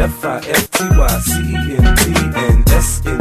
[0.00, 2.02] F I F T Y C E N T
[2.34, 3.20] and S N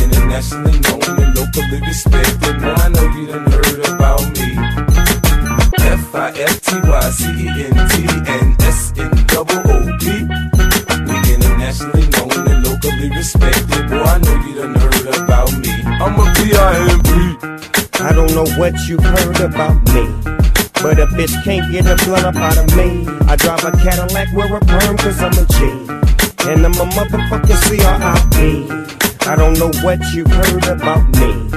[0.00, 2.60] internationally known and locally respected.
[2.62, 4.56] Now I know you done heard about me.
[11.12, 13.88] And internationally known and locally respected.
[13.90, 15.74] Boy, I know you done heard about me.
[15.84, 17.12] I'm a P-I-M-P.
[18.02, 20.43] I don't know what you heard about me.
[20.84, 23.08] But a bitch can't get a blunt up out of me.
[23.26, 25.64] I drive a Cadillac, wear a perm, cause I'm a G.
[26.44, 28.68] And I'm a motherfucking C-R-I-P.
[29.26, 31.48] I don't know what you heard about me.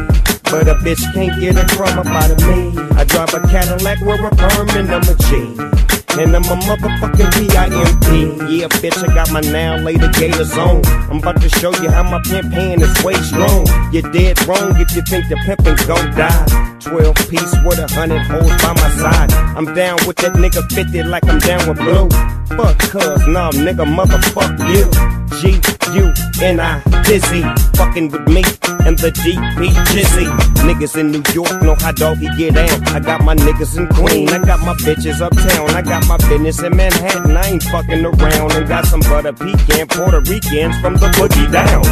[0.44, 2.72] But a bitch can't get a crumb up out of me.
[2.96, 5.87] I drive a Cadillac, wear a perm, and I'm a G.
[6.12, 8.56] And I'm a motherfucking P-I-M-P.
[8.58, 10.84] Yeah, bitch, I got my now later gators on.
[11.12, 13.68] I'm about to show you how my pimp hand is way strong.
[13.92, 16.78] You're dead wrong if you think the pimpin' gon' die.
[16.82, 19.32] 12 piece with a hundred hoes by my side.
[19.58, 22.10] I'm down with that nigga 50 like I'm down with blue.
[22.58, 24.90] Fuck cuz, nah, nigga, motherfuck you.
[25.38, 25.60] G
[25.94, 26.12] U
[26.42, 27.44] N I Dizzy,
[27.78, 28.42] fucking with me
[28.90, 30.26] and the DP Jizzy.
[30.66, 32.84] Niggas in New York know how doggy get down.
[32.88, 36.62] I got my niggas in Queen, I got my bitches uptown, I got my business
[36.64, 37.38] in Manhattan.
[37.38, 41.84] I ain't fucking around and got some butter pecan Puerto Ricans from the boogie down.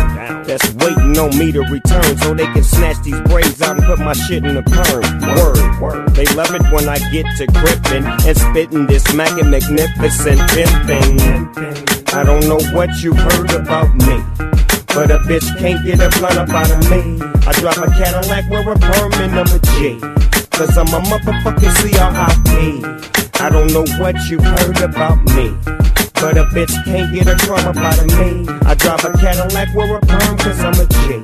[0.45, 3.99] That's waiting on me to return so they can snatch these braids out and put
[3.99, 5.05] my shit in the perm.
[5.37, 6.15] Word, word.
[6.15, 12.13] They love it when I get to gripping and spitting this mackin' magnificent pimpin'.
[12.13, 14.54] I don't know what you heard about me.
[14.95, 17.19] But a bitch can't get a blunt up out of me.
[17.45, 19.99] I drive a Cadillac, wear a perm, and I'm a G.
[20.55, 21.75] Cause I'm a motherfucking
[23.41, 25.51] i don't know what you heard about me.
[26.15, 28.47] But a bitch can't get a crumb up out of me.
[28.65, 31.15] I drive a Cadillac, wear a perm, cause I'm a G.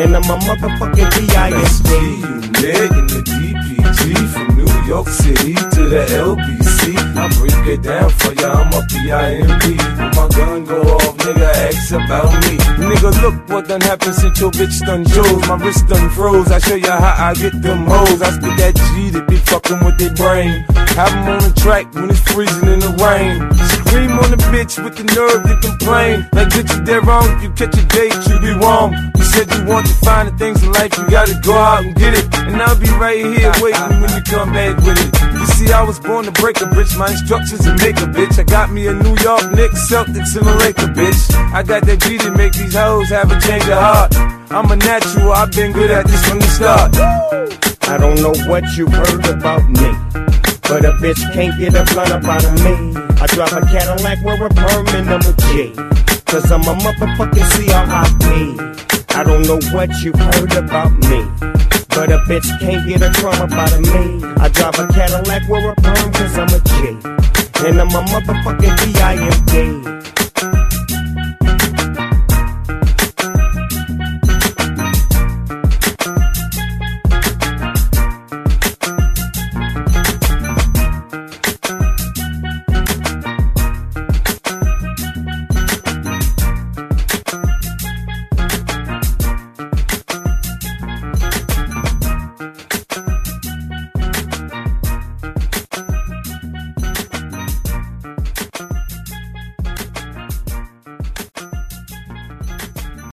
[0.00, 1.60] And I'm a motherfucking see you
[2.62, 6.63] Meg in the DPG from New York City to the LBC.
[7.74, 9.64] It down for ya, I'm a P-I-M-P.
[9.98, 12.54] When my gun go off, nigga, ask about me.
[12.78, 15.42] Nigga, look what done happened since your bitch done chose.
[15.48, 16.52] My wrist done froze.
[16.52, 18.22] I show ya how I get them hoes.
[18.22, 20.64] I spit that G to be fucking with their brain.
[20.94, 23.42] Have 'em on the track when it's freezing in the rain.
[23.82, 26.28] Scream on the bitch with the nerve to complain.
[26.32, 27.26] Like, bitch, you dead wrong.
[27.34, 28.94] If you catch a date, you be wrong.
[29.18, 31.92] You said you want to find the things in life, you gotta go out and
[31.96, 32.26] get it.
[32.46, 35.33] And I'll be right here waiting when you come back with it.
[35.54, 36.98] See, I was born to break a bitch.
[36.98, 38.38] My instructions to make a bitch.
[38.38, 41.34] I got me a New York Knicks, Celtics, and a Laker bitch.
[41.54, 44.14] I got that G to make these hoes have a change of heart.
[44.50, 46.96] I'm a natural, I've been good at this from the start.
[47.88, 49.94] I don't know what you heard about me.
[50.66, 52.98] But a bitch can't get a blunt up out of me.
[53.22, 55.70] I drive a Cadillac, wear a perm, and I'm a G.
[56.26, 57.44] Cause I'm a motherfucking
[59.16, 61.53] i don't know what you heard about me.
[61.94, 64.24] But a bitch can't get a crumb out of me.
[64.40, 66.74] I drive a Cadillac, wear a perm, cause I'm a G.
[67.66, 70.13] And I'm a motherfucking B.I.M.D.